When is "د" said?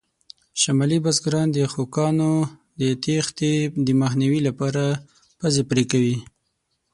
1.53-1.57, 2.81-2.83, 3.85-3.87